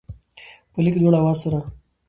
[0.71, 1.59] په لږ لوړ اواز سره